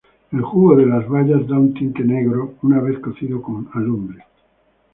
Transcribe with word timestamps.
El 0.31 0.41
jugo 0.41 0.75
de 0.77 0.87
las 0.87 1.07
bayas 1.07 1.47
da 1.47 1.59
un 1.59 1.75
tinte 1.75 2.03
negro 2.03 2.55
una 2.63 2.81
vez 2.81 2.97
cocido 2.97 3.39
con 3.39 3.69
alumbre. 3.75 4.25